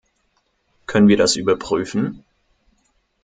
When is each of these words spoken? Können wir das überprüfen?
Können 0.87 1.09
wir 1.09 1.15
das 1.17 1.35
überprüfen? 1.35 2.23